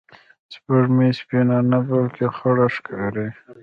[0.53, 3.27] سپوږمۍ سپینه نه، بلکې خړه ښکاري